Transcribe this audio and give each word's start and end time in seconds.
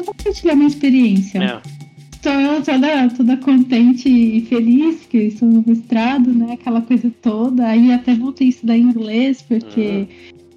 só 0.00 0.12
compartilhar 0.12 0.54
minha 0.54 0.68
experiência. 0.68 1.38
É. 1.38 1.84
Estou 2.12 2.62
toda, 2.64 3.10
toda 3.10 3.36
contente 3.36 4.08
e 4.08 4.40
feliz 4.46 5.04
que 5.06 5.18
estou 5.18 5.46
no 5.46 5.62
mestrado, 5.66 6.32
né? 6.32 6.54
Aquela 6.54 6.80
coisa 6.80 7.12
toda. 7.20 7.66
Aí 7.66 7.92
até 7.92 8.14
voltei 8.14 8.46
a 8.46 8.50
estudar 8.50 8.78
inglês, 8.78 9.42
porque 9.42 10.08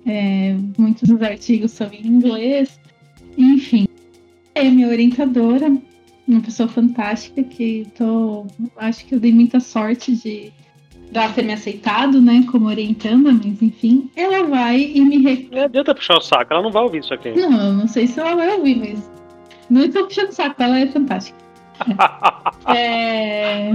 é, 0.05 0.55
muitos 0.77 1.09
dos 1.09 1.21
artigos 1.21 1.71
são 1.71 1.89
em 1.91 2.07
inglês. 2.07 2.79
Enfim, 3.37 3.85
é 4.55 4.63
minha 4.63 4.87
orientadora, 4.87 5.69
uma 6.27 6.41
pessoa 6.41 6.69
fantástica 6.69 7.43
que 7.43 7.85
tô, 7.97 8.47
acho 8.77 9.05
que 9.05 9.15
eu 9.15 9.19
dei 9.19 9.33
muita 9.33 9.59
sorte 9.59 10.15
de 10.15 10.51
dela 11.11 11.31
ter 11.31 11.43
me 11.43 11.53
aceitado, 11.53 12.21
né, 12.21 12.45
como 12.51 12.67
orientanda, 12.67 13.31
mas 13.31 13.61
enfim, 13.61 14.09
ela 14.15 14.47
vai 14.47 14.81
e 14.81 15.01
me. 15.01 15.47
Não 15.51 15.63
adianta 15.63 15.93
puxar 15.93 16.17
o 16.17 16.21
saco, 16.21 16.53
ela 16.53 16.63
não 16.63 16.71
vai 16.71 16.83
ouvir 16.83 16.99
isso 16.99 17.13
aqui. 17.13 17.31
Não, 17.31 17.51
eu 17.51 17.73
não 17.73 17.87
sei 17.87 18.07
se 18.07 18.19
ela 18.19 18.35
vai 18.35 18.57
ouvir, 18.57 18.77
mas 18.77 19.16
não 19.69 19.81
estou 19.81 20.05
puxando 20.05 20.29
o 20.29 20.33
saco, 20.33 20.61
ela 20.61 20.79
é 20.79 20.87
fantástica. 20.87 21.37
É... 22.75 23.71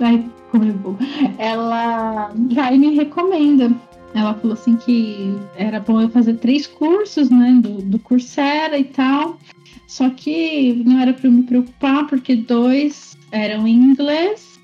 Ai, 0.00 0.28
como 0.50 0.64
é 0.64 0.72
bom. 0.72 0.96
Ela 1.38 2.32
vai 2.52 2.76
me 2.76 2.96
recomenda. 2.96 3.70
Ela 4.14 4.34
falou 4.34 4.54
assim 4.54 4.74
que 4.76 5.36
era 5.56 5.78
bom 5.78 6.00
eu 6.00 6.08
fazer 6.08 6.34
três 6.38 6.66
cursos, 6.66 7.30
né, 7.30 7.60
do, 7.62 7.82
do 7.82 7.98
Coursera 8.00 8.76
e 8.76 8.84
tal. 8.84 9.38
Só 9.86 10.10
que 10.10 10.82
não 10.84 10.98
era 10.98 11.12
para 11.12 11.28
eu 11.28 11.32
me 11.32 11.44
preocupar, 11.44 12.06
porque 12.08 12.34
dois 12.34 13.16
eram 13.30 13.66
em 13.68 13.74
inglês, 13.74 14.58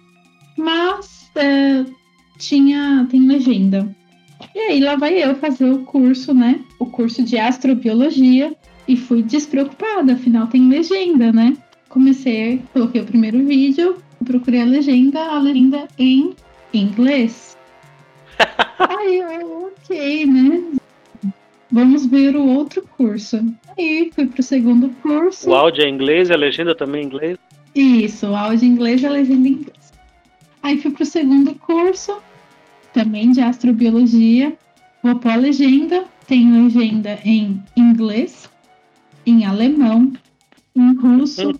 mas 0.56 1.31
é, 1.37 1.84
tinha 2.39 3.06
tem 3.11 3.27
legenda. 3.27 3.95
E 4.55 4.59
aí 4.59 4.81
lá 4.81 4.97
vai 4.97 5.23
eu 5.23 5.37
fazer 5.37 5.70
o 5.70 5.84
curso, 5.84 6.34
né? 6.34 6.61
O 6.79 6.87
curso 6.87 7.23
de 7.23 7.39
astrobiologia 7.39 8.56
e 8.86 8.96
fui 8.96 9.22
despreocupada, 9.22 10.14
afinal 10.14 10.46
tem 10.46 10.69
legenda, 10.69 11.33
né? 11.33 11.56
Comecei, 11.88 12.62
coloquei 12.72 13.00
o 13.00 13.06
primeiro 13.06 13.44
vídeo, 13.44 13.97
procurei 14.24 14.62
a 14.62 14.64
legenda, 14.64 15.20
a 15.20 15.39
legenda 15.39 15.86
em 15.98 16.34
inglês. 16.72 17.56
aí 18.78 19.19
eu, 19.19 19.72
ok, 19.72 20.27
né? 20.27 20.64
Vamos 21.70 22.06
ver 22.06 22.36
o 22.36 22.47
outro 22.47 22.83
curso. 22.97 23.42
Aí 23.78 24.11
fui 24.14 24.27
pro 24.27 24.42
segundo 24.42 24.91
curso. 25.02 25.48
O 25.48 25.55
áudio 25.55 25.84
é 25.84 25.89
inglês 25.89 26.28
e 26.28 26.33
a 26.33 26.36
legenda 26.36 26.74
também 26.74 27.00
é 27.00 27.05
em 27.05 27.06
inglês? 27.06 27.39
Isso, 27.74 28.27
o 28.27 28.36
áudio 28.36 28.67
em 28.67 28.72
inglês 28.72 29.02
e 29.02 29.06
a 29.06 29.11
legenda 29.11 29.48
em 29.48 29.52
inglês. 29.52 29.92
Aí 30.62 30.78
fui 30.78 30.91
pro 30.91 31.06
segundo 31.06 31.55
curso, 31.55 32.19
também 32.92 33.33
de 33.33 33.41
astrobiologia. 33.41 34.56
Vou 35.02 35.17
pôr 35.17 35.33
a 35.33 35.36
legenda. 35.36 36.05
Tem 36.27 36.62
legenda 36.62 37.19
em 37.24 37.62
inglês, 37.77 38.48
em 39.27 39.45
alemão, 39.45 40.12
em 40.75 40.95
russo, 40.95 41.53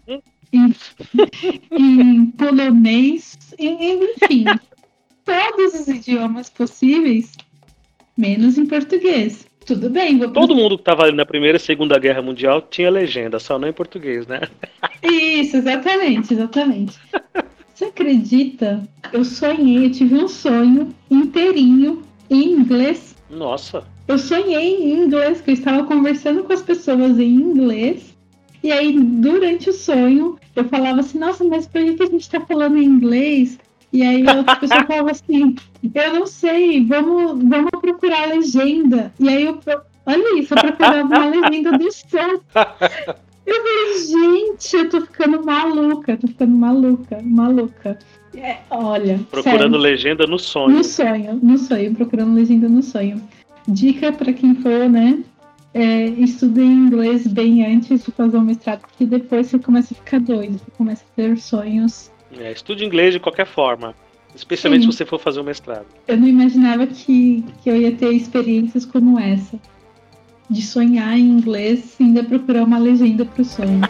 em, 0.53 0.75
em 1.71 2.27
polonês, 2.27 3.39
em, 3.59 4.05
enfim, 4.05 4.45
todos 5.25 5.81
os 5.81 5.89
idiomas 5.89 6.51
possíveis, 6.51 7.33
menos 8.17 8.59
em 8.59 8.67
português. 8.67 9.47
Tudo 9.65 9.89
bem, 9.89 10.19
vou 10.19 10.29
Todo 10.31 10.57
mundo 10.57 10.77
que 10.77 10.83
tava 10.83 11.05
ali 11.05 11.17
na 11.17 11.25
Primeira 11.25 11.57
e 11.57 11.61
Segunda 11.61 11.99
Guerra 11.99 12.21
Mundial 12.21 12.61
tinha 12.63 12.91
legenda, 12.91 13.39
só 13.39 13.59
não 13.59 13.69
em 13.69 13.73
português, 13.73 14.27
né? 14.27 14.41
Isso, 15.03 15.57
exatamente, 15.57 16.35
exatamente. 16.35 16.99
Você 17.73 17.85
acredita? 17.85 18.83
Eu 19.13 19.25
sonhei, 19.25 19.87
eu 19.87 19.93
tive 19.93 20.17
um 20.17 20.29
sonho 20.29 20.95
inteirinho 21.11 22.03
em 22.29 22.53
inglês. 22.53 23.12
Nossa. 23.33 23.83
Eu 24.07 24.19
sonhei 24.19 24.77
em 24.77 25.05
inglês, 25.05 25.41
que 25.41 25.51
eu 25.51 25.55
estava 25.55 25.85
conversando 25.85 26.45
com 26.45 26.53
as 26.53 26.61
pessoas 26.61 27.19
em 27.19 27.35
inglês. 27.35 28.15
E 28.63 28.71
aí, 28.71 28.93
durante 29.01 29.71
o 29.71 29.73
sonho, 29.73 30.39
eu 30.55 30.65
falava 30.67 31.01
assim, 31.01 31.19
nossa, 31.19 31.43
mas 31.43 31.67
por 31.67 31.83
que 31.83 32.03
a 32.03 32.07
gente 32.07 32.29
tá 32.29 32.41
falando 32.43 32.77
em 32.77 32.85
inglês? 32.85 33.59
E 33.91 34.03
aí 34.03 34.27
a 34.29 34.35
outra 34.35 34.57
pessoa 34.57 34.85
falava 34.85 35.11
assim, 35.13 35.57
eu 35.83 36.13
não 36.13 36.27
sei, 36.27 36.85
vamos, 36.85 37.43
vamos 37.43 37.71
procurar 37.81 38.25
a 38.25 38.35
legenda. 38.35 39.13
E 39.19 39.29
aí 39.29 39.45
eu, 39.45 39.61
olha 40.07 40.39
isso, 40.39 40.55
eu 40.55 40.61
procurava 40.61 41.03
uma 41.03 41.27
legenda 41.27 41.79
do 41.79 41.91
som. 41.91 42.41
Eu 43.45 43.55
falei, 43.57 43.99
gente, 43.99 44.77
eu 44.77 44.89
tô 44.89 45.01
ficando 45.01 45.45
maluca, 45.45 46.17
tô 46.17 46.29
ficando 46.29 46.55
maluca, 46.55 47.21
maluca. 47.23 47.99
É, 48.37 48.59
olha. 48.71 49.21
Procurando 49.31 49.63
sério, 49.63 49.77
legenda 49.77 50.27
no 50.27 50.39
sonho. 50.39 50.77
No 50.77 50.85
sonho, 50.85 51.41
no 51.43 51.59
sonho, 51.59 51.95
procurando 51.95 52.35
legenda 52.35 52.69
no 52.69 52.83
sonho. 52.83 53.21
Dica 53.67 54.13
para 54.13 54.33
quem 54.33 54.55
for, 54.57 54.89
né? 54.89 55.23
É, 55.75 56.05
estude 56.05 56.61
inglês 56.61 57.27
bem 57.27 57.65
antes 57.65 58.05
de 58.05 58.11
fazer 58.11 58.37
o 58.37 58.43
mestrado, 58.43 58.81
porque 58.81 59.07
depois 59.07 59.47
você 59.47 59.59
começa 59.59 59.95
a 59.95 59.97
ficar 59.97 60.21
doido, 60.21 60.59
você 60.59 60.71
começa 60.77 61.03
a 61.03 61.17
ter 61.17 61.39
sonhos. 61.39 62.11
É, 62.39 62.53
estude 62.53 62.85
inglês 62.85 63.15
de 63.15 63.21
qualquer 63.21 63.47
forma. 63.47 63.95
Especialmente 64.35 64.85
Sim. 64.85 64.91
se 64.91 64.97
você 64.97 65.05
for 65.05 65.19
fazer 65.19 65.41
o 65.41 65.45
mestrado. 65.45 65.87
Eu 66.09 66.17
não 66.17 66.27
imaginava 66.27 66.87
que, 66.87 67.45
que 67.63 67.69
eu 67.69 67.77
ia 67.77 67.93
ter 67.93 68.13
experiências 68.13 68.87
como 68.87 69.19
essa. 69.19 69.59
De 70.53 70.61
sonhar 70.61 71.19
em 71.19 71.31
inglês 71.31 71.95
e 71.99 72.03
ainda 72.03 72.23
procurar 72.23 72.65
uma 72.65 72.79
legenda 72.79 73.25
pro 73.25 73.43
sonho. 73.43 73.81